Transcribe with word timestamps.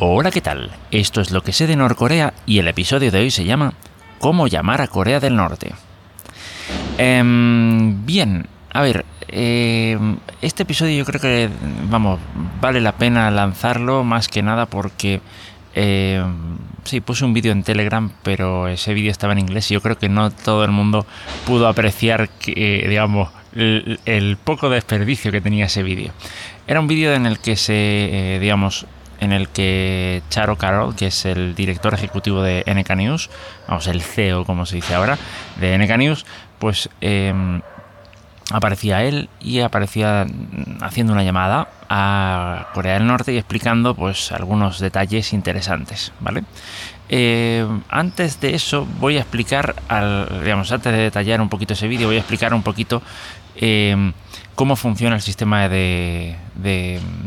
Hola, 0.00 0.30
¿qué 0.30 0.40
tal? 0.40 0.70
Esto 0.92 1.20
es 1.20 1.32
lo 1.32 1.42
que 1.42 1.52
sé 1.52 1.66
de 1.66 1.74
Norcorea 1.74 2.32
y 2.46 2.60
el 2.60 2.68
episodio 2.68 3.10
de 3.10 3.18
hoy 3.18 3.32
se 3.32 3.44
llama 3.44 3.72
¿Cómo 4.20 4.46
llamar 4.46 4.80
a 4.80 4.86
Corea 4.86 5.18
del 5.18 5.34
Norte? 5.34 5.72
Em, 6.98 8.06
bien, 8.06 8.46
a 8.72 8.82
ver, 8.82 9.04
em, 9.26 10.18
este 10.40 10.62
episodio 10.62 10.98
yo 10.98 11.04
creo 11.04 11.20
que, 11.20 11.50
vamos, 11.90 12.20
vale 12.60 12.80
la 12.80 12.92
pena 12.92 13.28
lanzarlo 13.32 14.04
más 14.04 14.28
que 14.28 14.40
nada 14.40 14.66
porque, 14.66 15.20
em, 15.74 16.58
sí, 16.84 17.00
puse 17.00 17.24
un 17.24 17.34
vídeo 17.34 17.50
en 17.50 17.64
Telegram, 17.64 18.08
pero 18.22 18.68
ese 18.68 18.94
vídeo 18.94 19.10
estaba 19.10 19.32
en 19.32 19.40
inglés 19.40 19.68
y 19.72 19.74
yo 19.74 19.80
creo 19.80 19.98
que 19.98 20.08
no 20.08 20.30
todo 20.30 20.62
el 20.62 20.70
mundo 20.70 21.06
pudo 21.44 21.66
apreciar, 21.66 22.28
que, 22.28 22.86
digamos, 22.88 23.30
el, 23.52 23.98
el 24.04 24.36
poco 24.36 24.70
desperdicio 24.70 25.32
que 25.32 25.40
tenía 25.40 25.64
ese 25.64 25.82
vídeo. 25.82 26.12
Era 26.68 26.78
un 26.78 26.86
vídeo 26.86 27.14
en 27.14 27.26
el 27.26 27.40
que 27.40 27.56
se, 27.56 28.36
eh, 28.36 28.38
digamos, 28.38 28.86
en 29.20 29.32
el 29.32 29.48
que 29.48 30.22
Charo 30.30 30.56
Carroll, 30.56 30.94
que 30.94 31.08
es 31.08 31.24
el 31.24 31.54
director 31.54 31.94
ejecutivo 31.94 32.42
de 32.42 32.64
NK 32.66 32.96
News, 32.96 33.30
vamos, 33.66 33.86
el 33.86 34.02
CEO, 34.02 34.44
como 34.44 34.66
se 34.66 34.76
dice 34.76 34.94
ahora, 34.94 35.18
de 35.60 35.76
NK 35.78 35.96
News, 35.98 36.26
pues 36.58 36.88
em, 37.00 37.60
aparecía 38.50 39.04
él 39.04 39.28
y 39.40 39.60
aparecía 39.60 40.26
haciendo 40.80 41.12
una 41.12 41.22
llamada 41.22 41.68
a 41.88 42.68
Corea 42.74 42.94
del 42.94 43.06
Norte 43.06 43.32
y 43.32 43.36
explicando 43.36 43.94
pues 43.94 44.32
algunos 44.32 44.78
detalles 44.78 45.32
interesantes, 45.32 46.12
¿vale? 46.20 46.44
Eh, 47.10 47.66
antes 47.88 48.38
de 48.40 48.54
eso 48.54 48.86
voy 49.00 49.16
a 49.16 49.20
explicar, 49.20 49.74
al, 49.88 50.28
digamos, 50.42 50.70
antes 50.72 50.92
de 50.92 50.98
detallar 50.98 51.40
un 51.40 51.48
poquito 51.48 51.72
ese 51.72 51.88
vídeo, 51.88 52.06
voy 52.06 52.16
a 52.16 52.20
explicar 52.20 52.52
un 52.52 52.62
poquito 52.62 53.02
em, 53.60 54.12
cómo 54.54 54.76
funciona 54.76 55.16
el 55.16 55.22
sistema 55.22 55.68
de, 55.68 56.36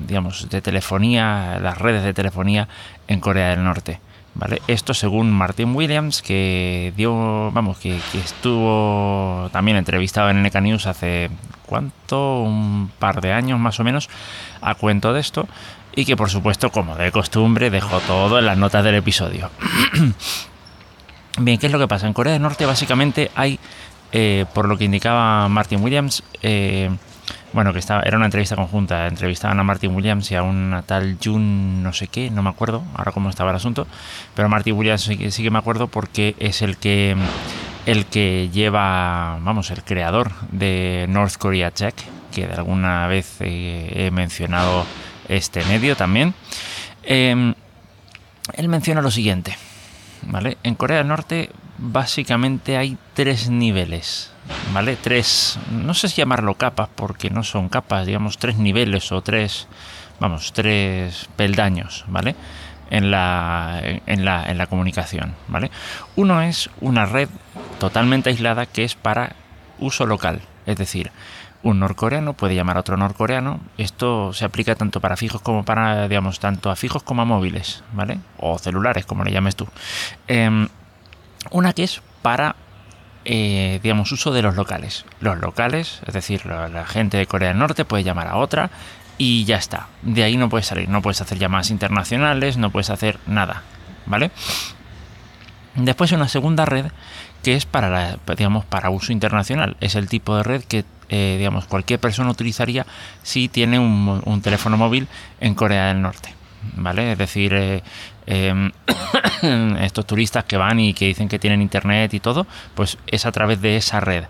digamos, 0.08 0.49
de 0.49 0.62
telefonía, 0.62 1.59
las 1.62 1.77
redes 1.77 2.04
de 2.04 2.13
telefonía 2.13 2.67
en 3.07 3.20
Corea 3.20 3.49
del 3.49 3.63
Norte. 3.63 3.99
¿Vale? 4.34 4.62
Esto 4.67 4.94
según 4.94 5.31
Martin 5.31 5.76
Williams, 5.76 6.21
que 6.21 6.93
dio, 6.96 7.52
vamos, 7.52 7.77
que, 7.77 7.99
estuvo 8.13 9.49
también 9.52 9.76
entrevistado 9.76 10.29
en 10.29 10.41
NK 10.41 10.55
News 10.62 10.87
hace 10.87 11.29
cuánto, 11.65 12.41
un 12.41 12.91
par 12.98 13.20
de 13.20 13.34
años 13.34 13.59
más 13.59 13.79
o 13.82 13.84
menos, 13.84 14.09
a 14.62 14.76
cuento 14.76 15.12
de 15.12 15.20
esto, 15.20 15.48
y 15.96 16.05
que 16.05 16.15
por 16.15 16.29
supuesto, 16.29 16.70
como 16.71 16.96
de 16.96 17.12
costumbre, 17.12 17.70
dejó 17.70 17.99
todo 17.99 18.40
en 18.40 18.46
las 18.46 18.57
notas 18.57 18.85
del 18.85 18.96
episodio. 18.96 19.49
Bien, 21.40 21.57
¿qué 21.57 21.68
es 21.68 21.71
lo 21.71 21.79
que 21.79 21.87
pasa? 21.87 22.07
En 22.07 22.13
Corea 22.13 22.34
del 22.34 22.41
Norte 22.41 22.65
básicamente 22.65 23.32
hay, 23.35 23.59
eh, 24.12 24.45
por 24.54 24.67
lo 24.67 24.77
que 24.77 24.85
indicaba 24.85 25.48
Martin 25.49 25.81
Williams, 25.84 26.23
eh, 26.41 26.90
bueno, 27.54 27.73
que 27.73 27.79
estaba, 27.79 28.04
era 28.04 28.18
una 28.18 28.26
entrevista 28.26 28.55
conjunta, 28.55 29.07
entrevistaban 29.07 29.59
a 29.59 29.63
Martin 29.63 29.93
Williams 29.93 30.31
y 30.31 30.35
a 30.35 30.43
una 30.43 30.81
tal 30.84 31.18
Jun 31.23 31.84
no 31.84 31.93
sé 31.93 32.07
qué, 32.07 32.29
no 32.29 32.41
me 32.43 32.49
acuerdo 32.49 32.84
ahora 32.95 33.12
cómo 33.12 33.29
estaba 33.29 33.49
el 33.51 33.57
asunto, 33.57 33.87
pero 34.35 34.48
Martin 34.49 34.76
Williams 34.76 35.01
sí 35.01 35.43
que 35.43 35.51
me 35.51 35.59
acuerdo 35.59 35.87
porque 35.87 36.35
es 36.40 36.62
el 36.62 36.77
que 36.77 37.15
el 37.85 38.05
que 38.05 38.49
lleva, 38.53 39.40
vamos, 39.41 39.71
el 39.71 39.84
creador 39.84 40.31
de 40.51 41.05
North 41.09 41.35
Korea 41.37 41.71
Check, 41.71 41.96
que 42.31 42.48
de 42.48 42.53
alguna 42.53 43.07
vez 43.07 43.37
eh, 43.40 43.91
he 43.96 44.12
mencionado 44.12 44.85
este 45.27 45.63
medio 45.65 45.96
también. 45.96 46.34
Em, 47.03 47.53
él 48.53 48.68
menciona 48.68 49.01
lo 49.01 49.12
siguiente, 49.12 49.57
¿vale? 50.23 50.57
En 50.63 50.75
Corea 50.75 50.98
del 50.98 51.07
Norte 51.07 51.49
básicamente 51.82 52.77
hay 52.77 52.98
tres 53.13 53.49
niveles 53.49 54.32
¿vale? 54.74 54.96
Tres, 54.96 55.60
no 55.71 55.93
sé 55.93 56.10
si 56.10 56.18
llamarlo 56.18 56.55
capas 56.55 56.90
porque 56.96 57.29
no 57.29 57.43
son 57.43 57.70
capas, 57.70 58.05
digamos 58.05 58.37
tres 58.37 58.57
niveles 58.57 59.12
o 59.12 59.21
tres, 59.21 59.68
vamos, 60.20 60.54
tres 60.54 61.29
peldaños, 61.35 62.05
¿vale? 62.07 62.35
En 62.90 63.09
la, 63.09 63.82
en 64.06 64.25
la, 64.25 64.44
en 64.50 64.57
la 64.57 64.68
comunicación, 64.68 65.34
¿vale? 65.47 65.72
Uno 66.16 66.41
es 66.41 66.69
una 66.81 67.06
red 67.06 67.29
totalmente 67.79 68.29
aislada 68.29 68.66
que 68.66 68.84
es 68.84 68.96
para 68.96 69.35
uso 69.79 70.06
local, 70.06 70.42
es 70.66 70.75
decir, 70.75 71.12
un 71.63 71.80
norcoreano 71.80 72.34
puede 72.34 72.56
llamar 72.56 72.78
a 72.78 72.80
otro 72.80 72.98
norcoreano. 72.98 73.59
Esto 73.78 74.34
se 74.34 74.46
aplica 74.46 74.74
tanto 74.74 75.00
para 75.00 75.16
fijos 75.16 75.42
como 75.42 75.63
para, 75.63 76.08
digamos, 76.08 76.40
tanto 76.40 76.72
a 76.72 76.75
fijos 76.75 77.03
como 77.03 77.22
a 77.22 77.25
móviles, 77.25 77.84
¿vale? 77.94 78.18
O 78.38 78.58
celulares, 78.58 79.06
como 79.06 79.24
le 79.24 79.31
llames 79.31 79.56
tú. 79.56 79.68
Em, 80.28 80.68
una 81.50 81.74
que 81.74 81.84
es 81.84 82.02
para 82.22 82.56
eh, 83.24 83.79
digamos, 83.84 84.12
uso 84.12 84.31
de 84.31 84.41
los 84.41 84.56
locales. 84.56 85.06
Los 85.19 85.40
locales, 85.40 86.02
es 86.07 86.13
decir, 86.13 86.46
la, 86.46 86.85
gente 86.85 87.18
de 87.18 87.28
Corea 87.28 87.50
del 87.50 87.59
Norte 87.59 87.85
puede 87.85 88.03
llamar 88.03 88.28
a 88.28 88.38
otra 88.38 88.72
y 89.18 89.46
ya 89.46 89.57
está. 89.57 89.88
De 90.01 90.24
ahí 90.24 90.38
no 90.38 90.50
puedes 90.50 90.66
salir, 90.66 90.90
no 90.90 91.01
puedes 91.01 91.22
hacer 91.22 91.38
llamadas 91.38 91.69
internacionales, 91.69 92.57
no 92.57 92.72
puedes 92.72 92.90
hacer 92.90 93.19
nada, 93.28 93.62
¿vale? 94.07 94.31
Después 95.75 96.12
una 96.12 96.28
segunda 96.28 96.66
red 96.66 96.88
que 97.44 97.56
es 97.56 97.66
para, 97.66 97.90
la, 97.90 98.18
digamos, 98.35 98.66
para 98.66 98.90
uso 98.90 99.12
internacional. 99.12 99.78
Es 99.81 99.96
el 99.96 100.07
tipo 100.07 100.35
de 100.35 100.44
red 100.44 100.63
que 100.63 100.84
eh, 101.09 101.35
digamos, 101.38 101.66
cualquier 101.66 102.00
persona 102.00 102.31
utilizaría 102.31 102.85
si 103.22 103.50
tiene 103.50 103.78
un, 103.80 104.41
teléfono 104.41 104.78
móvil 104.78 105.07
en 105.41 105.56
Corea 105.56 105.88
del 105.88 106.01
Norte. 106.01 106.34
¿Vale? 106.76 107.14
Es 107.14 107.18
decir, 107.18 107.54
eh, 107.54 107.84
Em, 108.34 108.72
estos 109.82 110.06
turistas 110.06 110.46
que 110.46 110.56
van 110.56 110.80
y 110.80 110.94
que 110.94 111.08
dicen 111.08 111.28
que 111.28 111.40
tienen 111.40 111.62
internet 111.62 112.14
y 112.14 112.20
todo, 112.20 112.48
pues 112.76 112.98
es 113.08 113.26
a 113.26 113.32
través 113.32 113.62
de 113.62 113.78
esa 113.78 114.00
red. 114.00 114.26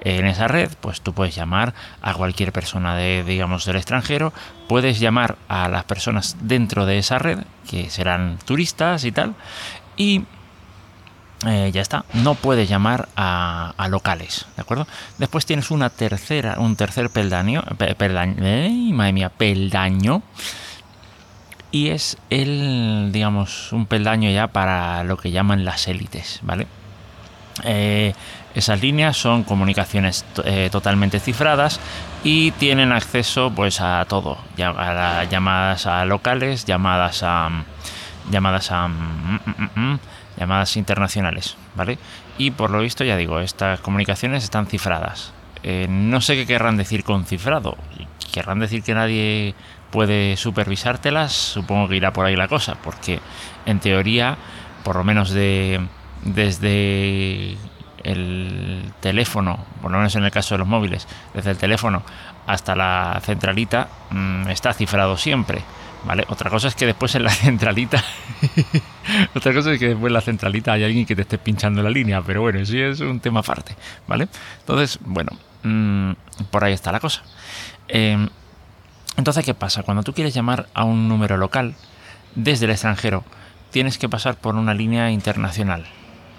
En 0.00 0.26
esa 0.26 0.46
red, 0.46 0.70
pues 0.80 1.00
tú 1.00 1.14
puedes 1.14 1.34
llamar 1.34 1.72
a 2.02 2.12
cualquier 2.12 2.52
persona 2.52 2.94
de, 2.96 3.24
digamos, 3.24 3.64
del 3.64 3.76
extranjero, 3.76 4.32
puedes 4.68 5.00
llamar 5.00 5.36
a 5.48 5.68
las 5.68 5.84
personas 5.84 6.36
dentro 6.42 6.86
de 6.86 6.98
esa 6.98 7.18
red, 7.18 7.38
que 7.68 7.88
serán 7.88 8.38
turistas 8.44 9.04
y 9.04 9.12
tal, 9.12 9.34
y 9.96 10.24
eh, 11.46 11.70
ya 11.72 11.80
está, 11.80 12.04
no 12.12 12.34
puedes 12.34 12.68
llamar 12.68 13.08
a, 13.16 13.72
locales, 13.88 14.46
¿de 14.56 14.62
acuerdo? 14.62 14.86
Después 15.18 15.46
tienes 15.46 15.70
una 15.70 15.88
tercera, 15.90 16.56
un 16.58 16.76
tercer 16.76 17.10
peldaño, 17.10 17.62
peldaño, 17.96 18.36
madre 18.92 19.12
mía, 19.12 19.30
peldaño, 19.30 20.22
y 21.70 21.88
es 21.88 22.16
el, 22.30 23.10
digamos, 23.12 23.72
un 23.72 23.86
peldaño 23.86 24.30
ya 24.30 24.48
para 24.48 25.04
lo 25.04 25.16
que 25.16 25.30
llaman 25.30 25.64
las 25.64 25.88
élites, 25.88 26.40
¿vale? 26.42 26.66
Eh, 27.64 28.12
esas 28.54 28.80
líneas 28.80 29.16
son 29.16 29.44
comunicaciones 29.44 30.24
eh, 30.44 30.68
totalmente 30.70 31.20
cifradas 31.20 31.80
y 32.24 32.50
tienen 32.52 32.92
acceso 32.92 33.52
pues 33.54 33.80
a 33.80 34.04
todo, 34.06 34.38
a 34.58 35.24
llamadas 35.24 35.86
a 35.86 36.04
locales, 36.04 36.64
llamadas 36.64 37.22
a 37.22 37.50
llamadas 38.30 38.72
a 38.72 38.88
mm, 38.88 39.40
mm, 39.44 39.80
mm, 39.80 39.98
llamadas 40.38 40.76
internacionales, 40.76 41.56
¿vale? 41.74 41.98
Y 42.38 42.50
por 42.50 42.70
lo 42.70 42.80
visto 42.80 43.04
ya 43.04 43.16
digo, 43.16 43.40
estas 43.40 43.80
comunicaciones 43.80 44.44
están 44.44 44.66
cifradas. 44.66 45.32
Eh, 45.62 45.86
no 45.88 46.20
sé 46.20 46.34
qué 46.34 46.46
querrán 46.46 46.76
decir 46.76 47.04
con 47.04 47.24
cifrado. 47.24 47.76
Querrán 48.32 48.58
decir 48.58 48.82
que 48.82 48.94
nadie 48.94 49.54
puede 49.90 50.36
supervisártelas, 50.36 51.32
supongo 51.32 51.88
que 51.88 51.96
irá 51.96 52.12
por 52.12 52.26
ahí 52.26 52.36
la 52.36 52.48
cosa, 52.48 52.76
porque 52.82 53.20
en 53.64 53.80
teoría, 53.80 54.36
por 54.84 54.96
lo 54.96 55.04
menos 55.04 55.30
de, 55.30 55.80
desde 56.24 57.56
el 58.02 58.92
teléfono, 59.00 59.64
por 59.82 59.90
lo 59.90 59.98
menos 59.98 60.14
en 60.16 60.24
el 60.24 60.30
caso 60.30 60.54
de 60.54 60.58
los 60.58 60.68
móviles, 60.68 61.08
desde 61.34 61.50
el 61.50 61.56
teléfono 61.56 62.02
hasta 62.46 62.76
la 62.76 63.20
centralita, 63.22 63.88
mm, 64.10 64.48
está 64.48 64.72
cifrado 64.72 65.16
siempre. 65.16 65.62
¿Vale? 66.04 66.24
Otra 66.28 66.50
cosa 66.50 66.68
es 66.68 66.76
que 66.76 66.86
después 66.86 67.16
en 67.16 67.24
la 67.24 67.30
centralita. 67.30 68.00
otra 69.34 69.52
cosa 69.52 69.72
es 69.72 69.80
que 69.80 69.88
después 69.88 70.08
en 70.08 70.14
la 70.14 70.20
centralita 70.20 70.72
hay 70.72 70.84
alguien 70.84 71.04
que 71.04 71.16
te 71.16 71.22
esté 71.22 71.36
pinchando 71.36 71.82
la 71.82 71.90
línea, 71.90 72.22
pero 72.22 72.42
bueno, 72.42 72.64
sí 72.64 72.80
es 72.80 73.00
un 73.00 73.18
tema 73.18 73.40
aparte, 73.40 73.74
¿vale? 74.06 74.28
Entonces, 74.60 75.00
bueno, 75.00 75.32
mm, 75.64 76.12
por 76.52 76.62
ahí 76.62 76.74
está 76.74 76.92
la 76.92 77.00
cosa. 77.00 77.22
Eh, 77.88 78.28
entonces, 79.16 79.44
¿qué 79.44 79.54
pasa? 79.54 79.82
Cuando 79.82 80.02
tú 80.02 80.12
quieres 80.12 80.34
llamar 80.34 80.66
a 80.74 80.84
un 80.84 81.08
número 81.08 81.36
local 81.36 81.74
desde 82.34 82.66
el 82.66 82.70
extranjero, 82.72 83.24
tienes 83.70 83.98
que 83.98 84.08
pasar 84.08 84.36
por 84.36 84.54
una 84.56 84.74
línea 84.74 85.10
internacional, 85.10 85.86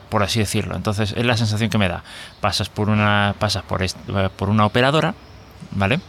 por 0.10 0.24
así 0.24 0.40
decirlo. 0.40 0.76
Entonces, 0.76 1.14
es 1.18 1.26
la 1.26 1.38
sensación 1.38 1.70
que 1.70 1.78
me 1.78 1.88
da. 1.88 2.04
Pasas 2.40 2.70
por 2.70 2.90
una, 2.90 3.36
pasas 3.40 3.64
por, 3.64 3.84
por 4.32 4.50
una 4.50 4.66
operadora, 4.66 5.16
¿vale? 5.72 6.00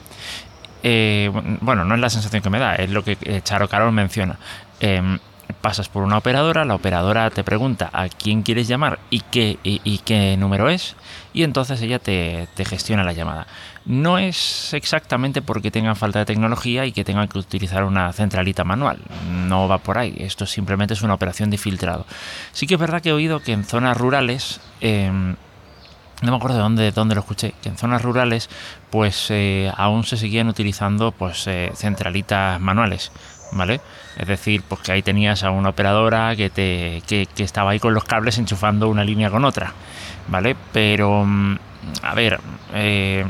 Eh, 0.82 1.30
bueno, 1.60 1.84
no 1.84 1.94
es 1.94 2.00
la 2.00 2.10
sensación 2.10 2.42
que 2.42 2.50
me 2.50 2.58
da, 2.58 2.76
es 2.76 2.90
lo 2.90 3.02
que 3.02 3.16
eh, 3.22 3.40
Charo 3.42 3.68
Carol 3.68 3.92
menciona. 3.92 4.38
Em, 4.80 5.18
pasas 5.60 5.88
por 5.88 6.02
una 6.02 6.18
operadora, 6.18 6.64
la 6.64 6.74
operadora 6.74 7.30
te 7.30 7.44
pregunta 7.44 7.90
a 7.92 8.08
quién 8.08 8.42
quieres 8.42 8.68
llamar 8.68 8.98
y 9.10 9.20
qué, 9.20 9.58
y, 9.62 9.98
qué 9.98 10.36
número 10.36 10.68
es, 10.68 10.96
y 11.32 11.42
entonces 11.42 11.80
ella 11.82 11.98
te, 11.98 12.48
gestiona 12.64 13.04
la 13.04 13.12
llamada. 13.12 13.46
No 13.84 14.18
es 14.18 14.74
exactamente 14.74 15.42
porque 15.42 15.70
tengan 15.70 15.96
falta 15.96 16.18
de 16.20 16.26
tecnología 16.26 16.84
y 16.86 16.92
que 16.92 17.04
tengan 17.04 17.28
que 17.28 17.38
utilizar 17.38 17.84
una 17.84 18.12
centralita 18.12 18.64
manual, 18.64 18.98
no 19.46 19.68
va 19.68 19.78
por 19.78 19.98
ahí, 19.98 20.14
esto 20.18 20.46
simplemente 20.46 20.94
es 20.94 21.02
una 21.02 21.14
operación 21.14 21.50
de 21.50 21.58
filtrado. 21.58 22.06
Sí 22.52 22.66
que 22.66 22.74
es 22.74 22.80
verdad 22.80 23.00
que 23.02 23.10
he 23.10 23.12
oído 23.12 23.40
que 23.40 23.52
en 23.52 23.64
zonas 23.64 23.96
rurales... 23.96 24.60
Em, 24.80 25.36
no 26.20 26.32
me 26.32 26.36
acuerdo 26.36 26.56
de 26.56 26.62
dónde, 26.62 26.90
dónde 26.90 27.14
lo 27.14 27.20
escuché, 27.20 27.54
que 27.62 27.68
en 27.68 27.76
zonas 27.76 28.02
rurales 28.02 28.50
pues 28.90 29.30
eh, 29.30 29.70
aún 29.76 30.02
se 30.02 30.16
seguían 30.16 30.48
utilizando 30.48 31.12
pues 31.12 31.46
eh, 31.46 31.70
centralitas 31.76 32.60
manuales, 32.60 33.12
¿vale? 33.52 33.80
Es 34.16 34.26
decir, 34.26 34.62
pues 34.66 34.80
que 34.80 34.92
ahí 34.92 35.02
tenías 35.02 35.42
a 35.44 35.50
una 35.50 35.70
operadora 35.70 36.34
que, 36.36 36.50
te, 36.50 37.02
que, 37.06 37.26
estaba 37.38 37.70
ahí 37.70 37.80
con 37.80 37.94
los 37.94 38.04
cables 38.04 38.38
enchufando 38.38 38.88
una 38.88 39.04
línea 39.04 39.30
con 39.30 39.44
otra, 39.44 39.72
¿vale? 40.28 40.56
Pero, 40.72 41.24
mm, 41.24 41.56
a 42.02 42.14
ver, 42.14 42.40
eh, 42.74 43.24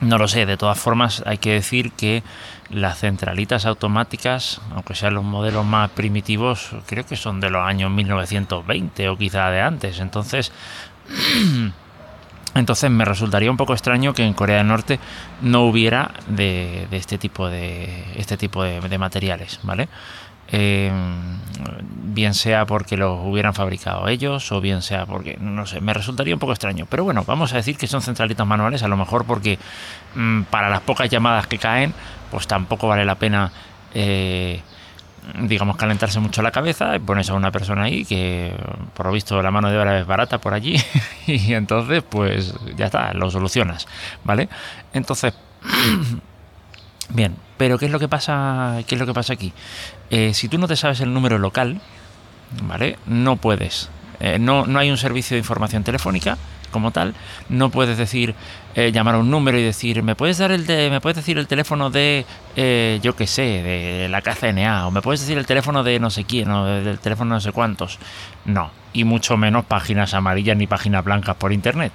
no 0.00 0.18
lo 0.18 0.26
sé, 0.28 0.46
de 0.46 0.56
todas 0.56 0.78
formas 0.78 1.22
hay 1.26 1.38
que 1.38 1.52
decir 1.52 1.92
que 1.92 2.22
las 2.70 2.98
centralitas 2.98 3.66
automáticas, 3.66 4.60
aunque 4.74 4.94
sean 4.94 5.14
los 5.14 5.24
modelos 5.24 5.64
más 5.64 5.90
primitivos, 5.90 6.70
creo 6.86 7.06
que 7.06 7.16
son 7.16 7.40
de 7.40 7.50
los 7.50 7.64
años 7.64 7.90
1920 7.90 9.08
o 9.08 9.16
quizá 9.16 9.50
de 9.50 9.60
antes. 9.60 10.00
Entonces, 10.00 10.52
entonces 12.54 12.90
me 12.90 13.04
resultaría 13.04 13.50
un 13.50 13.56
poco 13.56 13.72
extraño 13.72 14.12
que 14.12 14.24
en 14.24 14.34
Corea 14.34 14.58
del 14.58 14.68
Norte 14.68 14.98
no 15.40 15.64
hubiera 15.64 16.12
de, 16.26 16.86
este 16.90 17.18
tipo 17.18 17.48
de 17.48 18.04
este 18.16 18.36
tipo 18.36 18.62
de, 18.62 18.98
materiales, 18.98 19.60
¿vale? 19.62 19.88
Eh, 20.54 20.92
bien 22.04 22.34
sea 22.34 22.66
porque 22.66 22.98
los 22.98 23.18
hubieran 23.24 23.54
fabricado 23.54 24.06
ellos 24.08 24.52
o 24.52 24.60
bien 24.60 24.82
sea 24.82 25.06
porque, 25.06 25.38
no 25.40 25.64
sé, 25.64 25.80
me 25.80 25.94
resultaría 25.94 26.34
un 26.34 26.40
poco 26.40 26.52
extraño. 26.52 26.86
Pero 26.90 27.04
bueno, 27.04 27.24
vamos 27.26 27.54
a 27.54 27.56
decir 27.56 27.78
que 27.78 27.86
son 27.86 28.02
centralitas 28.02 28.46
manuales, 28.46 28.82
a 28.82 28.88
lo 28.88 28.96
mejor 28.96 29.24
porque 29.24 29.58
mm, 30.14 30.42
para 30.42 30.68
las 30.68 30.82
pocas 30.82 31.08
llamadas 31.08 31.46
que 31.46 31.58
caen, 31.58 31.94
pues 32.30 32.46
tampoco 32.46 32.88
vale 32.88 33.04
la 33.06 33.14
pena 33.14 33.50
eh, 33.94 34.60
digamos, 35.40 35.76
calentarse 35.76 36.20
mucho 36.20 36.42
la 36.42 36.50
cabeza, 36.50 36.96
y 36.96 36.98
pones 36.98 37.30
a 37.30 37.34
una 37.34 37.50
persona 37.50 37.84
ahí 37.84 38.04
que 38.04 38.54
por 38.94 39.06
lo 39.06 39.12
visto 39.12 39.40
la 39.42 39.50
mano 39.50 39.70
de 39.70 39.78
obra 39.78 39.98
es 40.00 40.06
barata 40.06 40.38
por 40.38 40.54
allí 40.54 40.76
y 41.26 41.54
entonces 41.54 42.02
pues 42.02 42.54
ya 42.76 42.86
está, 42.86 43.12
lo 43.14 43.30
solucionas, 43.30 43.86
¿vale? 44.24 44.48
Entonces, 44.92 45.34
bien, 47.08 47.36
pero 47.56 47.78
¿qué 47.78 47.86
es 47.86 47.92
lo 47.92 47.98
que 47.98 48.08
pasa, 48.08 48.78
qué 48.86 48.94
es 48.96 49.00
lo 49.00 49.06
que 49.06 49.14
pasa 49.14 49.32
aquí? 49.32 49.52
Eh, 50.10 50.34
si 50.34 50.48
tú 50.48 50.58
no 50.58 50.68
te 50.68 50.76
sabes 50.76 51.00
el 51.00 51.14
número 51.14 51.38
local, 51.38 51.80
¿vale? 52.64 52.98
No 53.06 53.36
puedes. 53.36 53.90
Eh, 54.20 54.38
no, 54.38 54.66
no 54.66 54.78
hay 54.78 54.90
un 54.90 54.98
servicio 54.98 55.34
de 55.34 55.38
información 55.38 55.84
telefónica 55.84 56.36
como 56.72 56.90
tal. 56.90 57.14
No 57.48 57.70
puedes 57.70 57.96
decir, 57.96 58.34
eh, 58.74 58.90
llamar 58.90 59.14
a 59.14 59.18
un 59.18 59.30
número 59.30 59.56
y 59.58 59.62
decir, 59.62 60.02
¿me 60.02 60.16
puedes 60.16 60.38
dar 60.38 60.50
el 60.50 60.66
me 60.66 61.00
puedes 61.00 61.16
decir 61.16 61.38
el 61.38 61.46
teléfono 61.46 61.90
de, 61.90 62.26
eh, 62.56 62.98
yo 63.02 63.14
qué 63.14 63.28
sé, 63.28 63.42
de 63.42 64.08
la 64.08 64.20
KCNA? 64.22 64.88
O 64.88 64.90
me 64.90 65.02
puedes 65.02 65.20
decir 65.20 65.38
el 65.38 65.46
teléfono 65.46 65.84
de 65.84 66.00
no 66.00 66.10
sé 66.10 66.24
quién, 66.24 66.50
o 66.50 66.64
del 66.64 66.98
teléfono 66.98 67.34
no 67.34 67.40
sé 67.40 67.52
cuántos. 67.52 68.00
No. 68.44 68.72
Y 68.92 69.04
mucho 69.04 69.36
menos 69.36 69.64
páginas 69.64 70.14
amarillas 70.14 70.56
ni 70.56 70.66
páginas 70.66 71.04
blancas 71.04 71.36
por 71.36 71.52
internet. 71.52 71.92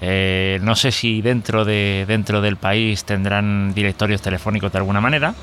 Eh, 0.00 0.58
no 0.62 0.76
sé 0.76 0.92
si 0.92 1.22
dentro, 1.22 1.64
de, 1.64 2.04
dentro 2.06 2.40
del 2.40 2.56
país 2.56 3.04
tendrán 3.04 3.72
directorios 3.74 4.20
telefónicos 4.20 4.72
de 4.72 4.78
alguna 4.78 5.00
manera, 5.00 5.34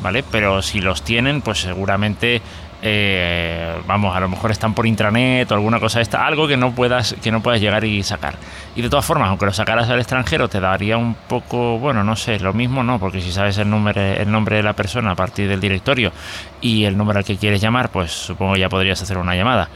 ¿vale? 0.00 0.24
Pero 0.30 0.62
si 0.62 0.80
los 0.80 1.02
tienen, 1.02 1.40
pues 1.40 1.60
seguramente 1.60 2.42
eh, 2.84 3.80
vamos, 3.86 4.14
a 4.14 4.18
lo 4.18 4.28
mejor 4.28 4.50
están 4.50 4.74
por 4.74 4.86
intranet 4.88 5.50
o 5.52 5.54
alguna 5.54 5.78
cosa 5.78 6.00
esta, 6.00 6.26
algo 6.26 6.48
que 6.48 6.56
no 6.56 6.74
puedas 6.74 7.14
que 7.22 7.30
no 7.30 7.40
puedas 7.40 7.60
llegar 7.60 7.84
y 7.84 8.02
sacar. 8.02 8.34
Y 8.74 8.82
de 8.82 8.90
todas 8.90 9.04
formas, 9.04 9.28
aunque 9.28 9.46
lo 9.46 9.52
sacaras 9.52 9.88
al 9.88 10.00
extranjero, 10.00 10.48
te 10.48 10.58
daría 10.58 10.96
un 10.96 11.14
poco, 11.14 11.78
bueno, 11.78 12.02
no 12.02 12.16
sé, 12.16 12.40
lo 12.40 12.52
mismo 12.52 12.82
no, 12.82 12.98
porque 12.98 13.20
si 13.20 13.30
sabes 13.30 13.56
el 13.58 13.70
número, 13.70 14.00
el 14.00 14.30
nombre 14.30 14.56
de 14.56 14.64
la 14.64 14.72
persona 14.72 15.12
a 15.12 15.14
partir 15.14 15.48
del 15.48 15.60
directorio 15.60 16.12
y 16.60 16.84
el 16.84 16.96
número 16.96 17.20
al 17.20 17.24
que 17.24 17.36
quieres 17.36 17.60
llamar, 17.60 17.90
pues 17.90 18.10
supongo 18.10 18.56
ya 18.56 18.68
podrías 18.68 19.00
hacer 19.00 19.16
una 19.16 19.36
llamada. 19.36 19.68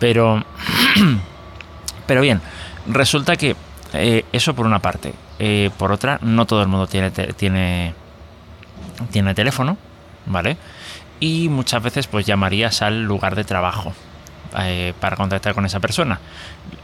Pero, 0.00 0.44
pero 2.06 2.20
bien, 2.20 2.40
resulta 2.88 3.36
que 3.36 3.54
eh, 3.92 4.24
eso 4.32 4.54
por 4.54 4.66
una 4.66 4.80
parte. 4.80 5.14
Eh, 5.38 5.70
por 5.78 5.92
otra, 5.92 6.18
no 6.22 6.44
todo 6.46 6.62
el 6.62 6.68
mundo 6.68 6.88
tiene 6.88 7.12
tiene 7.12 7.94
tiene 9.12 9.34
teléfono, 9.34 9.76
¿vale? 10.26 10.56
Y 11.20 11.48
muchas 11.48 11.82
veces 11.82 12.06
pues 12.06 12.26
llamarías 12.26 12.82
al 12.82 13.02
lugar 13.02 13.34
de 13.34 13.44
trabajo 13.44 13.92
eh, 14.58 14.92
para 15.00 15.16
contactar 15.16 15.54
con 15.54 15.66
esa 15.66 15.80
persona. 15.80 16.20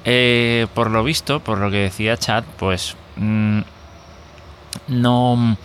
Eh, 0.05 0.67
por 0.75 0.91
lo 0.91 1.03
visto, 1.05 1.41
por 1.41 1.59
lo 1.59 1.71
que 1.71 1.79
decía 1.79 2.17
Chad, 2.17 2.45
pues 2.59 2.97
mm, 3.17 3.61
no... 4.89 5.57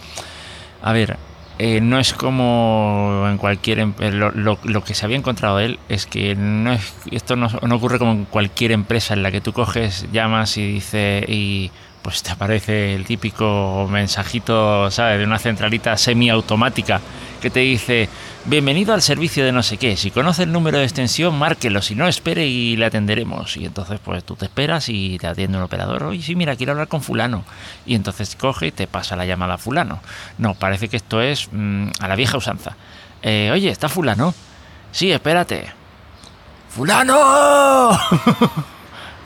A 0.82 0.94
ver, 0.94 1.18
eh, 1.58 1.82
no 1.82 2.00
es 2.00 2.14
como 2.14 3.26
en 3.30 3.38
cualquier... 3.38 3.80
Em, 3.80 3.94
lo, 4.14 4.32
lo, 4.64 4.84
que 4.84 4.94
se 4.94 5.06
había 5.06 5.18
encontrado 5.18 5.60
él 5.60 5.78
es 5.90 6.06
que 6.06 6.36
no 6.36 6.72
es, 6.72 6.94
esto 7.12 7.36
no, 7.36 7.48
ocurre 7.76 8.00
como 8.00 8.12
en 8.12 8.26
cualquier 8.26 8.72
empresa 8.72 9.14
en 9.14 9.24
la 9.24 9.32
que 9.32 9.42
tú 9.42 9.54
coges, 9.54 10.08
llamas 10.12 10.58
y 10.58 10.74
dice... 10.74 11.26
Y, 11.28 11.72
pues 12.02 12.24
te 12.24 12.32
aparece 12.32 12.96
el 12.96 13.04
típico 13.04 13.86
mensajito, 13.92 14.90
¿sabes? 14.90 15.20
De 15.20 15.26
una 15.26 15.38
centralita 15.38 15.98
semiautomática 15.98 17.02
que 17.40 17.50
te 17.50 17.62
dice, 17.62 18.10
bienvenido 18.46 18.94
al 18.94 19.02
servicio 19.02 19.46
de 19.46 19.52
no 19.52 19.64
sé 19.64 19.78
qué, 19.78 19.96
si 19.96 20.12
conoce 20.12 20.44
el 20.44 20.52
número 20.52 20.78
de 20.78 20.84
extensión, 20.84 21.38
márquelo, 21.38 21.82
si 21.82 21.96
no, 21.96 22.08
espere 22.08 22.46
y 22.48 22.76
le 22.76 22.86
atenderemos. 22.86 23.58
Y 23.58 23.66
entonces 23.66 24.00
pues 24.04 24.24
tú 24.24 24.36
te 24.36 24.46
esperas 24.46 24.90
y 24.90 25.18
te 25.18 25.28
atiende 25.28 25.58
un 25.58 25.64
operador, 25.64 26.04
oye, 26.04 26.22
sí, 26.22 26.36
mira, 26.36 26.56
quiero 26.56 26.74
hablar 26.74 26.88
con 26.88 27.02
fulano. 27.02 27.46
Y 27.86 27.96
entonces 27.96 28.36
coge 28.36 28.68
y 28.68 28.72
te 28.72 28.88
pasa 28.88 29.16
la 29.16 29.26
llamada 29.26 29.56
a 29.56 29.58
fulano. 29.58 30.02
No, 30.38 30.54
parece 30.54 30.90
que 30.90 30.98
esto 30.98 31.22
es 31.22 31.50
mm, 31.52 31.90
a 32.00 32.08
la 32.08 32.16
vieja 32.16 32.38
usanza. 32.38 32.76
Eh, 33.22 33.50
oye, 33.54 33.70
¿está 33.70 33.90
fulano? 33.90 34.34
Sí, 34.92 35.12
espérate. 35.12 35.72
¡Fulano! 36.70 37.98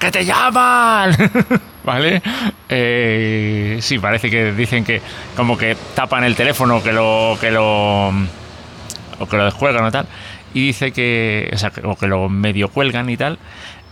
¡Que 0.03 0.11
te 0.11 0.25
llaman! 0.25 1.15
¿Vale? 1.85 2.21
Eh, 2.67 3.77
sí, 3.81 3.99
parece 3.99 4.29
que 4.29 4.51
dicen 4.51 4.83
que 4.83 5.01
como 5.33 5.57
que 5.57 5.77
tapan 5.95 6.25
el 6.25 6.35
teléfono, 6.35 6.83
que 6.83 6.91
lo, 6.91 7.37
que 7.39 7.49
lo, 7.49 8.09
o 8.09 9.25
que 9.29 9.37
lo 9.37 9.45
descuelgan 9.45 9.85
o 9.85 9.91
tal, 9.91 10.05
y 10.53 10.67
dice 10.67 10.91
que, 10.91 11.49
o, 11.53 11.57
sea, 11.57 11.71
o 11.85 11.95
que 11.95 12.07
lo 12.07 12.27
medio 12.27 12.67
cuelgan 12.67 13.09
y 13.09 13.15
tal, 13.15 13.39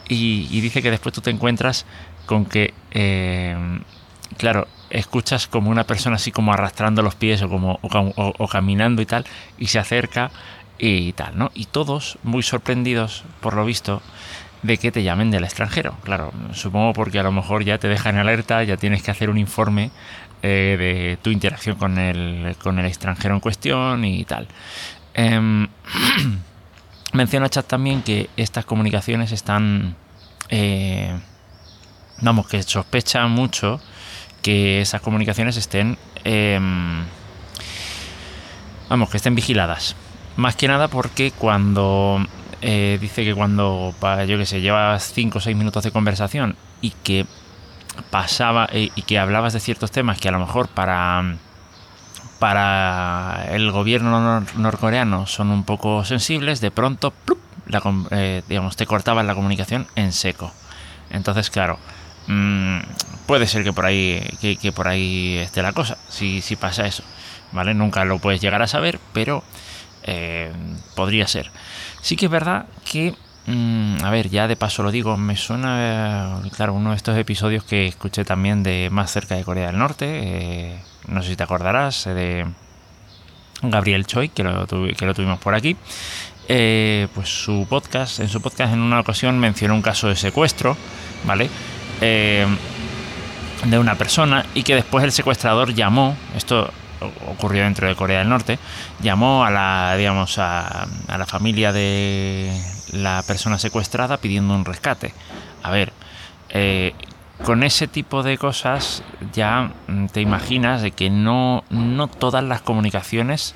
y, 0.09 0.59
dice 0.59 0.81
que 0.81 0.91
después 0.91 1.15
tú 1.15 1.21
te 1.21 1.29
encuentras 1.29 1.85
con 2.25 2.43
que, 2.43 2.73
eh, 2.91 3.55
claro, 4.37 4.67
escuchas 4.89 5.47
como 5.47 5.71
una 5.71 5.85
persona 5.85 6.17
así 6.17 6.33
como 6.33 6.51
arrastrando 6.51 7.03
los 7.03 7.15
pies 7.15 7.41
o 7.41 7.47
como 7.47 7.79
o 7.81 8.47
caminando 8.49 9.01
y 9.01 9.05
tal, 9.05 9.25
y 9.57 9.67
se 9.67 9.79
acerca 9.79 10.29
y 10.77 11.13
tal, 11.13 11.37
¿no? 11.37 11.51
Y 11.53 11.67
todos 11.67 12.17
muy 12.23 12.43
sorprendidos, 12.43 13.23
por 13.39 13.53
lo 13.53 13.63
visto, 13.63 14.01
de 14.63 14.77
que 14.77 14.91
te 14.91 15.03
llamen 15.03 15.31
del 15.31 15.43
extranjero. 15.43 15.95
Claro, 16.03 16.31
supongo 16.53 16.93
porque 16.93 17.19
a 17.19 17.23
lo 17.23 17.31
mejor 17.31 17.63
ya 17.63 17.77
te 17.77 17.87
dejan 17.87 18.17
alerta, 18.17 18.63
ya 18.63 18.77
tienes 18.77 19.03
que 19.03 19.11
hacer 19.11 19.29
un 19.29 19.37
informe 19.37 19.91
eh, 20.43 20.75
de 20.79 21.17
tu 21.21 21.29
interacción 21.29 21.75
con 21.75 21.97
el, 21.97 22.55
con 22.61 22.79
el 22.79 22.85
extranjero 22.85 23.33
en 23.35 23.39
cuestión 23.39 24.05
y 24.05 24.23
tal. 24.25 24.47
Eh, 25.13 25.67
menciona 27.13 27.49
Chat 27.49 27.67
también 27.67 28.01
que 28.01 28.29
estas 28.37 28.65
comunicaciones 28.65 29.31
están... 29.31 29.95
Eh, 30.49 31.17
vamos, 32.21 32.47
que 32.47 32.61
sospecha 32.63 33.25
mucho 33.27 33.79
que 34.41 34.81
esas 34.81 35.01
comunicaciones 35.01 35.57
estén... 35.57 35.97
Em, 36.23 37.03
vamos, 38.89 39.09
que 39.09 39.17
estén 39.17 39.35
vigiladas. 39.35 39.95
Más 40.37 40.55
que 40.55 40.67
nada 40.67 40.87
porque 40.87 41.31
cuando 41.31 42.25
eh, 42.61 42.99
dice 43.01 43.23
que 43.23 43.33
cuando, 43.33 43.93
yo 44.27 44.37
que 44.37 44.45
sé, 44.45 44.61
llevas 44.61 45.11
5 45.13 45.39
o 45.39 45.41
6 45.41 45.57
minutos 45.57 45.83
de 45.83 45.91
conversación 45.91 46.55
y 46.79 46.91
que 46.91 47.25
pasaba 48.11 48.69
eh, 48.71 48.91
y 48.95 49.01
que 49.01 49.17
hablabas 49.17 49.53
de 49.53 49.59
ciertos 49.59 49.91
temas 49.91 50.19
que 50.19 50.29
a 50.29 50.31
lo 50.31 50.39
mejor 50.39 50.67
para 50.67 51.37
para 52.39 53.45
el 53.49 53.71
gobierno 53.71 54.41
norcoreano 54.55 55.27
son 55.27 55.51
un 55.51 55.63
poco 55.63 56.05
sensibles, 56.05 56.61
de 56.61 56.71
pronto 56.71 57.13
eh, 58.11 58.41
digamos, 58.47 58.75
te 58.75 58.85
cortaban 58.85 59.27
la 59.27 59.35
comunicación 59.35 59.87
en 59.95 60.11
seco. 60.11 60.51
Entonces, 61.11 61.49
claro, 61.49 61.77
mm, 62.27 62.79
puede 63.27 63.47
ser 63.47 63.63
que 63.63 63.73
por 63.73 63.85
ahí 63.85 64.23
que, 64.39 64.71
por 64.71 64.87
ahí 64.87 65.37
esté 65.37 65.61
la 65.61 65.73
cosa, 65.73 65.97
si, 66.09 66.41
si 66.41 66.55
pasa 66.55 66.85
eso. 66.85 67.03
¿Vale? 67.51 67.73
Nunca 67.73 68.05
lo 68.05 68.17
puedes 68.19 68.41
llegar 68.41 68.61
a 68.61 68.67
saber, 68.67 68.99
pero 69.13 69.43
podría 70.95 71.27
ser. 71.27 71.51
Sí 72.01 72.15
que 72.15 72.25
es 72.25 72.31
verdad 72.31 72.65
que, 72.83 73.15
mm, 73.45 74.03
a 74.03 74.09
ver, 74.09 74.29
ya 74.29 74.47
de 74.47 74.55
paso 74.55 74.83
lo 74.83 74.91
digo, 74.91 75.17
me 75.17 75.35
suena, 75.35 76.41
claro, 76.55 76.73
uno 76.73 76.91
de 76.91 76.95
estos 76.95 77.17
episodios 77.17 77.63
que 77.63 77.87
escuché 77.87 78.25
también 78.25 78.63
de 78.63 78.89
más 78.91 79.11
cerca 79.11 79.35
de 79.35 79.43
Corea 79.43 79.67
del 79.67 79.77
Norte, 79.77 80.05
eh, 80.07 80.79
no 81.07 81.21
sé 81.21 81.29
si 81.29 81.35
te 81.35 81.43
acordarás, 81.43 82.07
eh, 82.07 82.13
de 82.13 82.45
Gabriel 83.61 84.05
Choi, 84.07 84.29
que 84.29 84.43
lo, 84.43 84.65
que 84.65 85.05
lo 85.05 85.13
tuvimos 85.13 85.39
por 85.39 85.53
aquí. 85.53 85.77
Eh, 86.47 87.07
pues 87.13 87.29
su 87.29 87.67
podcast, 87.69 88.19
en 88.19 88.27
su 88.27 88.41
podcast 88.41 88.73
en 88.73 88.81
una 88.81 88.99
ocasión 88.99 89.39
mencionó 89.39 89.75
un 89.75 89.81
caso 89.81 90.07
de 90.07 90.15
secuestro, 90.15 90.75
¿vale? 91.25 91.49
de 92.01 93.77
una 93.77 93.93
persona 93.93 94.43
y 94.55 94.63
que 94.63 94.73
después 94.73 95.03
el 95.03 95.11
secuestrador 95.11 95.75
llamó, 95.75 96.17
esto 96.35 96.71
ocurrió 97.27 97.63
dentro 97.63 97.87
de 97.87 97.95
Corea 97.95 98.19
del 98.19 98.29
Norte, 98.29 98.59
llamó 99.01 99.45
a 99.45 99.51
la, 99.51 99.95
digamos, 99.97 100.37
a, 100.37 100.87
la 101.07 101.25
familia 101.25 101.71
de 101.71 102.51
la 102.91 103.23
persona 103.25 103.57
secuestrada 103.57 104.17
pidiendo 104.17 104.53
un 104.53 104.65
rescate. 104.65 105.13
A 105.63 105.71
ver, 105.71 105.93
eh, 106.49 106.93
con 107.43 107.63
ese 107.63 107.87
tipo 107.87 108.23
de 108.23 108.37
cosas 108.37 109.03
ya 109.33 109.71
te 110.11 110.21
imaginas 110.21 110.81
de 110.81 110.91
que 110.91 111.09
no, 111.09 111.63
no 111.69 112.07
todas 112.07 112.43
las 112.43 112.61
comunicaciones 112.61 113.55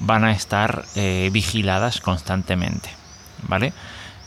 van 0.00 0.24
a 0.24 0.32
estar 0.32 0.84
eh, 0.94 1.30
vigiladas 1.32 2.00
constantemente, 2.00 2.90
¿vale? 3.48 3.72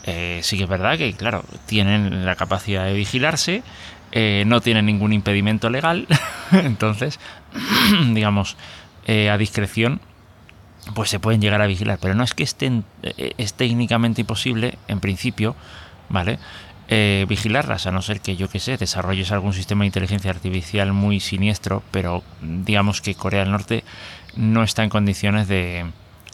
Eh, 0.04 0.40
sí 0.42 0.56
que 0.56 0.64
es 0.64 0.68
verdad 0.68 0.96
que, 0.96 1.12
claro, 1.12 1.44
tienen 1.66 2.24
la 2.24 2.34
capacidad 2.34 2.84
de 2.84 2.94
vigilarse, 2.94 3.62
eh, 4.12 4.44
no 4.46 4.60
tienen 4.60 4.86
ningún 4.86 5.12
impedimento 5.12 5.70
legal, 5.70 6.06
entonces, 6.52 7.18
digamos, 8.14 8.56
a 9.30 9.38
discreción, 9.38 10.02
pues 10.94 11.08
se 11.08 11.18
pueden 11.18 11.40
llegar 11.40 11.62
a 11.62 11.66
vigilar, 11.66 11.98
pero 11.98 12.14
no 12.14 12.22
es 12.24 12.34
que 12.34 12.42
estén, 12.42 12.84
es 13.02 13.54
técnicamente 13.54 14.20
imposible, 14.20 14.76
en 14.86 15.00
principio, 15.00 15.56
¿vale? 16.10 16.38
vigilarlas, 17.26 17.86
a 17.86 17.90
no 17.90 18.02
ser 18.02 18.20
que 18.20 18.36
yo 18.36 18.50
que 18.50 18.60
sé, 18.60 18.76
desarrolles 18.76 19.32
algún 19.32 19.54
sistema 19.54 19.84
de 19.84 19.86
inteligencia 19.86 20.30
artificial 20.30 20.92
muy 20.92 21.20
siniestro, 21.20 21.82
pero 21.90 22.22
digamos 22.42 23.00
que 23.00 23.14
Corea 23.14 23.40
del 23.40 23.50
Norte 23.50 23.82
no 24.36 24.62
está 24.62 24.84
en 24.84 24.90
condiciones 24.90 25.48
de, 25.48 25.86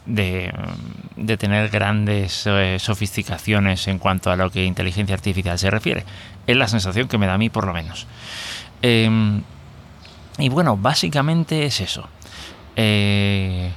de, 0.06 0.52
tener 1.38 1.70
grandes 1.70 2.44
eh, 2.46 2.78
sofisticaciones 2.78 3.88
en 3.88 3.98
cuanto 3.98 4.30
a 4.30 4.36
lo 4.36 4.50
que 4.50 4.64
inteligencia 4.64 5.14
artificial 5.14 5.58
se 5.58 5.70
refiere. 5.70 6.04
Es 6.46 6.56
la 6.56 6.68
sensación 6.68 7.08
que 7.08 7.18
me 7.18 7.26
da 7.26 7.34
a 7.34 7.38
mí 7.38 7.50
por 7.50 7.66
lo 7.66 7.72
menos. 7.72 8.06
Em, 8.82 9.42
y 10.38 10.48
bueno, 10.48 10.76
básicamente 10.76 11.64
es 11.64 11.80
eso. 11.80 12.08
Eh, 12.76 13.70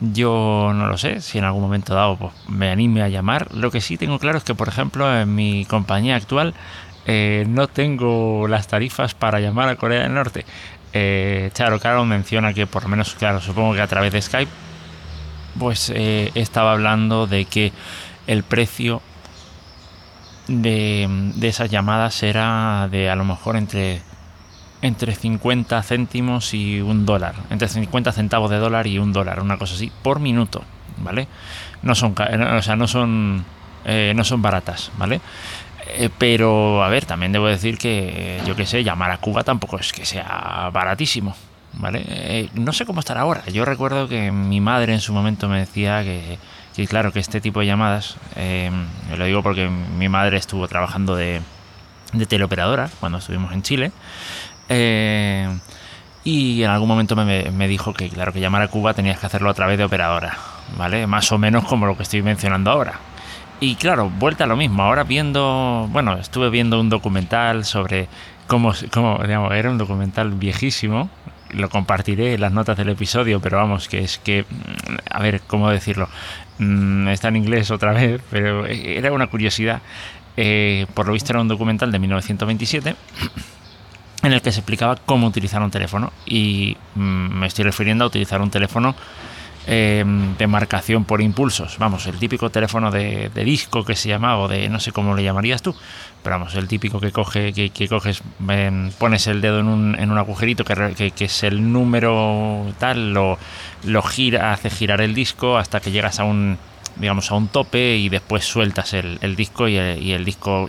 yo 0.00 0.72
no 0.74 0.86
lo 0.86 0.96
sé 0.96 1.20
si 1.20 1.38
en 1.38 1.44
algún 1.44 1.62
momento 1.62 1.94
dado 1.94 2.16
pues, 2.16 2.32
me 2.48 2.70
anime 2.70 3.02
a 3.02 3.08
llamar. 3.08 3.54
Lo 3.54 3.70
que 3.70 3.80
sí 3.80 3.98
tengo 3.98 4.18
claro 4.18 4.38
es 4.38 4.44
que, 4.44 4.54
por 4.54 4.68
ejemplo, 4.68 5.14
en 5.14 5.34
mi 5.34 5.66
compañía 5.66 6.16
actual 6.16 6.54
eh, 7.06 7.44
no 7.48 7.68
tengo 7.68 8.46
las 8.48 8.66
tarifas 8.66 9.14
para 9.14 9.40
llamar 9.40 9.68
a 9.68 9.76
Corea 9.76 10.02
del 10.02 10.14
Norte. 10.14 10.46
Eh, 10.92 11.50
Charo 11.52 11.78
Caro 11.78 12.04
menciona 12.04 12.54
que 12.54 12.66
por 12.66 12.82
lo 12.84 12.88
menos, 12.88 13.14
claro, 13.14 13.40
supongo 13.40 13.74
que 13.74 13.80
a 13.80 13.86
través 13.86 14.12
de 14.12 14.22
Skype, 14.22 14.50
pues 15.58 15.90
eh, 15.94 16.30
estaba 16.34 16.72
hablando 16.72 17.26
de 17.26 17.44
que 17.44 17.72
el 18.26 18.42
precio 18.42 19.02
de, 20.48 21.08
esas 21.42 21.70
llamadas 21.70 22.22
era 22.22 22.88
de 22.90 23.10
a 23.10 23.16
lo 23.16 23.24
mejor 23.24 23.56
entre 23.56 24.02
entre 24.82 25.14
50 25.14 25.82
céntimos 25.82 26.54
y 26.54 26.80
un 26.80 27.04
dólar, 27.04 27.34
entre 27.50 27.68
50 27.68 28.12
centavos 28.12 28.50
de 28.50 28.56
dólar 28.56 28.86
y 28.86 28.98
un 28.98 29.12
dólar, 29.12 29.40
una 29.40 29.58
cosa 29.58 29.74
así, 29.74 29.92
por 30.02 30.20
minuto, 30.20 30.64
¿vale? 30.96 31.28
No 31.82 31.94
son, 31.94 32.14
o 32.16 32.62
sea, 32.62 32.76
no 32.76 32.88
son, 32.88 33.44
eh, 33.84 34.14
no 34.16 34.24
son 34.24 34.40
baratas, 34.40 34.90
¿vale? 34.96 35.20
Eh, 35.86 36.08
pero, 36.16 36.82
a 36.82 36.88
ver, 36.88 37.04
también 37.04 37.30
debo 37.30 37.46
decir 37.46 37.76
que, 37.76 38.40
yo 38.46 38.56
qué 38.56 38.64
sé, 38.64 38.82
llamar 38.82 39.10
a 39.10 39.18
Cuba 39.18 39.44
tampoco 39.44 39.78
es 39.78 39.92
que 39.92 40.06
sea 40.06 40.70
baratísimo, 40.72 41.36
Eh, 41.94 42.48
no 42.54 42.72
sé 42.72 42.86
cómo 42.86 43.00
estará 43.00 43.22
ahora. 43.22 43.44
Yo 43.46 43.64
recuerdo 43.64 44.08
que 44.08 44.32
mi 44.32 44.60
madre 44.60 44.92
en 44.92 45.00
su 45.00 45.12
momento 45.12 45.48
me 45.48 45.58
decía 45.58 46.02
que, 46.02 46.38
claro, 46.86 47.12
que 47.12 47.20
este 47.20 47.40
tipo 47.40 47.60
de 47.60 47.66
llamadas, 47.66 48.16
eh, 48.36 48.70
lo 49.16 49.24
digo 49.24 49.42
porque 49.42 49.68
mi 49.68 50.08
madre 50.08 50.36
estuvo 50.38 50.66
trabajando 50.68 51.14
de, 51.16 51.40
teleoperadora 52.28 52.90
cuando 53.00 53.18
estuvimos 53.18 53.52
en 53.52 53.62
Chile. 53.62 53.92
y 56.24 56.62
en 56.62 56.70
algún 56.70 56.88
momento 56.88 57.16
me, 57.16 57.50
me, 57.50 57.68
dijo 57.68 57.92
que, 57.94 58.08
claro, 58.08 58.32
que 58.32 58.40
llamar 58.40 58.62
a 58.62 58.68
Cuba 58.68 58.94
tenías 58.94 59.18
que 59.18 59.26
hacerlo 59.26 59.50
a 59.50 59.54
través 59.54 59.78
de 59.78 59.84
operadora, 59.84 60.36
¿vale? 60.76 61.06
Más 61.06 61.32
o 61.32 61.38
menos 61.38 61.64
como 61.64 61.86
lo 61.86 61.96
que 61.96 62.02
estoy 62.02 62.22
mencionando 62.22 62.70
ahora. 62.70 63.00
Y 63.60 63.74
claro, 63.74 64.08
vuelta 64.08 64.44
a 64.44 64.46
lo 64.46 64.56
mismo. 64.56 64.82
Ahora 64.82 65.04
viendo, 65.04 65.86
bueno, 65.90 66.16
estuve 66.16 66.48
viendo 66.48 66.80
un 66.80 66.88
documental 66.88 67.66
sobre 67.66 68.08
cómo, 68.46 68.72
cómo 68.90 69.18
digamos, 69.22 69.52
era 69.52 69.70
un 69.70 69.76
documental 69.76 70.30
viejísimo. 70.32 71.10
Lo 71.52 71.68
compartiré 71.68 72.34
en 72.34 72.40
las 72.40 72.52
notas 72.52 72.76
del 72.76 72.90
episodio, 72.90 73.40
pero 73.40 73.58
vamos, 73.58 73.88
que 73.88 74.00
es 74.00 74.18
que, 74.18 74.44
mm, 74.48 74.94
a 75.10 75.20
ver, 75.20 75.40
¿cómo 75.46 75.70
decirlo? 75.70 76.08
Mm, 76.58 77.08
está 77.08 77.28
en 77.28 77.36
inglés 77.36 77.70
otra 77.70 77.92
vez, 77.92 78.20
pero 78.30 78.66
era 78.66 79.12
una 79.12 79.28
curiosidad. 79.28 79.80
Eh, 80.36 80.86
por 80.94 81.06
lo 81.06 81.12
visto 81.12 81.32
era 81.32 81.40
un 81.40 81.48
documental 81.48 81.90
de 81.90 81.98
1927 81.98 82.96
en 84.22 84.32
el 84.32 84.42
que 84.42 84.52
se 84.52 84.60
explicaba 84.60 84.96
cómo 84.96 85.26
utilizar 85.26 85.62
un 85.62 85.70
teléfono. 85.70 86.12
Y 86.26 86.76
mm, 86.94 87.38
me 87.38 87.46
estoy 87.46 87.64
refiriendo 87.64 88.04
a 88.04 88.08
utilizar 88.08 88.40
un 88.40 88.50
teléfono 88.50 88.94
eh, 89.72 90.04
de 90.36 90.46
marcación 90.48 91.04
por 91.04 91.22
impulsos. 91.22 91.78
Vamos, 91.78 92.04
el 92.08 92.18
típico 92.18 92.50
teléfono 92.50 92.90
de, 92.90 93.30
disco 93.44 93.84
que 93.84 93.94
se 93.94 94.08
llama, 94.08 94.36
o 94.38 94.48
de 94.48 94.68
no 94.68 94.80
sé 94.80 94.90
cómo 94.90 95.14
le 95.14 95.22
llamarías 95.22 95.62
tú, 95.62 95.76
pero 96.24 96.34
vamos, 96.38 96.56
el 96.56 96.66
típico 96.66 96.98
que 96.98 97.12
coge, 97.12 97.52
que, 97.52 97.88
coges, 97.88 98.20
em, 98.48 98.90
pones 98.98 99.28
el 99.28 99.40
dedo 99.40 99.60
en 99.60 99.68
un, 99.68 99.96
en 99.96 100.10
agujerito 100.10 100.64
que, 100.64 101.12
es 101.16 101.42
el 101.44 101.72
número 101.72 102.66
tal, 102.80 103.14
lo, 103.14 103.38
lo 103.84 104.02
gira, 104.02 104.52
hace 104.52 104.70
girar 104.70 105.00
el 105.00 105.14
disco 105.14 105.56
hasta 105.56 105.78
que 105.78 105.92
llegas 105.92 106.18
a 106.18 106.24
un 106.24 106.58
digamos 106.96 107.30
a 107.30 107.36
un 107.36 107.46
tope 107.46 107.96
y 107.96 108.08
después 108.08 108.44
sueltas 108.44 108.92
el, 108.92 109.36
disco 109.36 109.68
y 109.68 109.76
el, 109.76 110.24
disco 110.24 110.68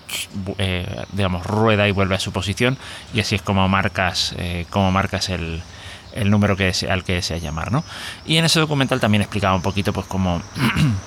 eh, 0.59 0.85
digamos 1.11 1.45
rueda 1.45 1.87
y 1.87 1.91
vuelve 1.91 2.15
a 2.15 2.19
su 2.19 2.31
posición 2.31 2.77
y 3.13 3.19
así 3.19 3.35
es 3.35 3.41
como 3.41 3.67
marcas 3.67 4.35
eh, 4.37 4.65
como 4.69 4.91
marcas 4.91 5.29
el, 5.29 5.61
el 6.13 6.29
número 6.29 6.55
que 6.55 6.71
al 6.89 7.03
que 7.03 7.13
desea 7.13 7.37
llamar, 7.37 7.71
¿no? 7.71 7.83
Y 8.25 8.37
en 8.37 8.45
ese 8.45 8.59
documental 8.59 8.99
también 8.99 9.21
explicaba 9.21 9.55
un 9.55 9.61
poquito, 9.61 9.93
pues, 9.93 10.07
cómo, 10.07 10.41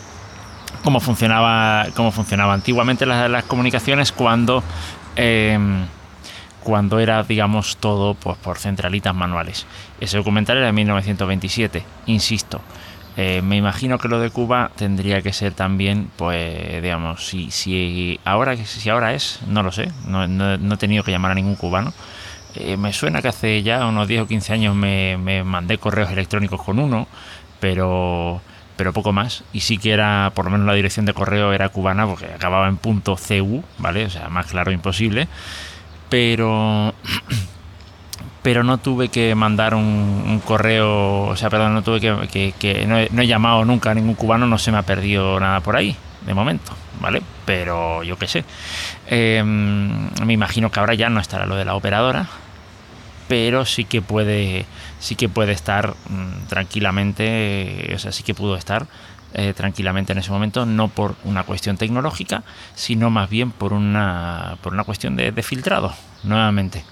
cómo 0.84 1.00
funcionaba, 1.00 1.87
cómo 1.94 2.12
funcionaba 2.12 2.54
antiguamente 2.54 3.06
las, 3.06 3.44
comunicaciones 3.44 4.12
cuando, 4.12 4.62
em, 5.16 5.87
cuando 6.62 6.99
era, 6.99 7.23
digamos, 7.23 7.76
todo 7.76 8.14
pues, 8.14 8.37
por 8.38 8.58
centralitas 8.58 9.14
manuales. 9.14 9.66
Ese 10.00 10.16
documental 10.16 10.58
era 10.58 10.66
de 10.66 10.73
1927, 10.73 11.84
insisto. 12.06 12.61
Eh, 13.16 13.42
me 13.42 13.56
imagino 13.56 13.99
que 13.99 14.08
lo 14.08 14.18
de 14.18 14.30
Cuba 14.30 14.73
tendría 14.75 15.23
que 15.23 15.32
ser 15.32 15.52
también, 15.52 16.11
pues, 16.16 16.82
digamos, 16.82 17.25
si, 17.26 18.18
ahora 18.25 18.56
si 18.56 18.90
ahora 18.90 19.14
es, 19.14 19.38
no 19.46 19.62
lo 19.62 19.70
sé, 19.70 19.92
no, 20.08 20.26
no 20.26 20.75
he 20.75 20.78
tenido 20.78 21.04
que 21.04 21.12
llamar 21.12 21.30
a 21.30 21.34
ningún 21.37 21.54
cubano 21.54 21.92
eh, 22.56 22.76
me 22.76 22.92
suena 22.92 23.23
que 23.23 23.28
hace 23.28 23.62
ya 23.62 23.87
unos 23.87 24.08
10 24.08 24.23
o 24.23 24.26
15 24.26 24.52
años 24.52 24.75
me, 24.75 25.16
mandé 25.44 25.78
correos 25.78 26.11
electrónicos 26.11 26.62
con 26.62 26.78
uno, 26.78 27.06
pero, 27.61 28.40
pero 28.76 28.92
poco 28.92 29.12
más. 29.12 29.44
Y 29.52 29.61
sí 29.61 29.78
que 29.78 29.92
era, 29.92 30.32
por 30.34 30.44
lo 30.44 30.50
menos 30.52 30.66
la 30.66 30.75
dirección 30.75 31.06
de 31.06 31.14
correo 31.14 31.52
era 31.52 31.68
cubana 31.68 32.06
porque 32.06 32.26
acababa 32.26 32.68
en 32.68 32.76
.cu, 32.76 33.64
¿vale? 33.78 34.06
O 34.06 34.11
sea, 34.11 34.28
más 34.28 34.46
claro 34.46 34.73
imposible. 34.73 35.28
Pero... 36.08 36.94
pero 38.42 38.62
no 38.62 38.76
tuve 38.76 39.08
que 39.08 39.34
mandar 39.34 39.75
un, 39.75 40.42
correo, 40.44 41.23
o 41.28 41.34
sea, 41.34 41.49
perdón, 41.49 41.73
no 41.73 41.82
tuve 41.82 41.99
que, 41.99 42.87
no, 42.87 42.99
he, 42.99 43.26
llamado 43.26 43.64
nunca 43.64 43.92
a 43.92 43.94
ningún 43.94 44.14
cubano, 44.14 44.46
no 44.46 44.58
se 44.58 44.70
me 44.70 44.76
ha 44.76 44.82
perdido 44.82 45.40
nada 45.40 45.61
por 45.61 45.76
ahí, 45.76 45.96
de 46.26 46.34
momento, 46.34 46.73
¿vale? 47.00 47.23
Pero 47.46 48.02
yo 48.02 48.18
qué 48.18 48.26
sé. 48.26 48.44
Em, 49.06 50.11
me 50.26 50.34
imagino 50.34 50.70
que 50.70 50.78
ahora 50.78 50.92
ya 50.92 51.08
no 51.08 51.20
estará 51.20 51.46
lo 51.46 51.56
de 51.56 51.64
la 51.64 51.75
operadora, 51.75 52.28
pero 53.28 53.64
sí 53.64 53.85
que 53.85 54.02
puede, 54.02 54.66
sí 55.00 55.16
que 55.16 55.28
puede 55.28 55.52
estar 55.52 55.95
mm, 56.09 56.47
tranquilamente, 56.49 57.93
o 57.95 57.99
sea, 57.99 58.12
sí 58.12 58.23
que 58.23 58.35
pudo 58.35 58.57
estar 58.57 58.87
eh, 59.37 59.52
tranquilamente 59.52 60.12
en 60.12 60.19
ese 60.19 60.31
momento, 60.31 60.64
no 60.64 60.88
por 60.88 61.16
una 61.25 61.43
cuestión 61.43 61.76
tecnológica, 61.76 62.45
sino 62.76 63.11
más 63.11 63.28
bien 63.28 63.50
por 63.50 63.73
una, 63.73 64.59
por 64.62 64.73
una 64.73 64.85
cuestión 64.85 65.16
de, 65.16 65.33
filtrado, 65.43 65.93
nuevamente. 66.23 66.85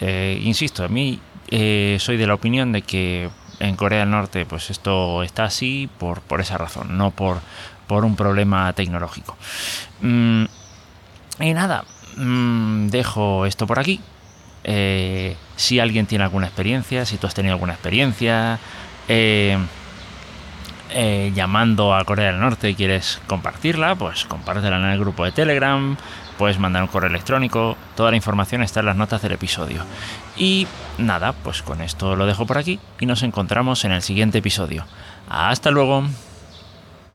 Eh, 0.00 0.38
insisto, 0.44 0.84
a 0.84 0.88
mí 0.88 1.18
eh, 1.50 1.96
soy 1.98 2.18
de 2.18 2.26
la 2.26 2.34
opinión 2.34 2.72
de 2.72 2.82
que 2.82 3.30
en 3.58 3.74
Corea 3.76 4.00
del 4.00 4.10
Norte 4.10 4.44
pues 4.44 4.70
esto 4.70 5.22
está 5.22 5.44
así 5.44 5.88
por, 5.98 6.20
por 6.20 6.42
esa 6.42 6.58
razón, 6.58 6.98
no 6.98 7.10
por, 7.10 7.40
por 7.86 8.04
un 8.04 8.16
problema 8.16 8.72
tecnológico. 8.74 9.36
Mm, 10.02 10.44
y 11.40 11.54
nada, 11.54 11.84
mm, 12.16 12.88
dejo 12.88 13.46
esto 13.46 13.66
por 13.66 13.78
aquí. 13.78 14.00
Eh, 14.64 15.36
si 15.56 15.80
alguien 15.80 16.06
tiene 16.06 16.24
alguna 16.24 16.46
experiencia, 16.46 17.04
si 17.04 17.16
tú 17.16 17.26
has 17.26 17.34
tenido 17.34 17.54
alguna 17.54 17.72
experiencia, 17.72 18.58
eh, 19.08 19.58
eh, 20.90 21.32
llamando 21.34 21.94
a 21.94 22.04
Corea 22.04 22.32
del 22.32 22.40
Norte 22.40 22.70
y 22.70 22.74
quieres 22.74 23.20
compartirla, 23.26 23.94
pues 23.96 24.24
compártela 24.24 24.76
en 24.78 24.84
el 24.84 24.98
grupo 24.98 25.24
de 25.24 25.32
Telegram, 25.32 25.96
puedes 26.38 26.58
mandar 26.58 26.82
un 26.82 26.88
correo 26.88 27.10
electrónico, 27.10 27.76
toda 27.94 28.10
la 28.10 28.16
información 28.16 28.62
está 28.62 28.80
en 28.80 28.86
las 28.86 28.96
notas 28.96 29.20
del 29.20 29.32
episodio. 29.32 29.84
Y 30.36 30.66
nada, 30.96 31.32
pues 31.32 31.62
con 31.62 31.82
esto 31.82 32.16
lo 32.16 32.24
dejo 32.26 32.46
por 32.46 32.58
aquí 32.58 32.80
y 33.00 33.06
nos 33.06 33.22
encontramos 33.22 33.84
en 33.84 33.92
el 33.92 34.02
siguiente 34.02 34.38
episodio. 34.38 34.86
Hasta 35.28 35.70
luego. 35.70 36.04